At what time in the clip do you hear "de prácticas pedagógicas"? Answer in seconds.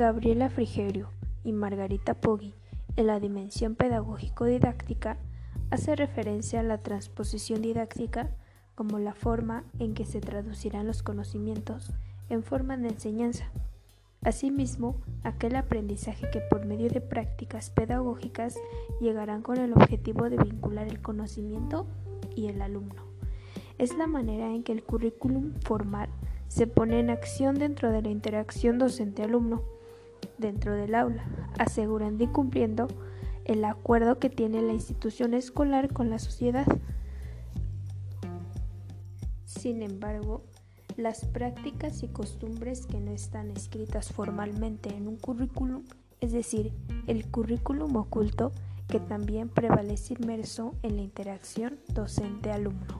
16.88-18.56